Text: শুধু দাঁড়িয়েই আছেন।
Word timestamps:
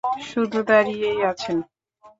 শুধু 0.29 0.59
দাঁড়িয়েই 0.69 1.19
আছেন। 1.31 1.57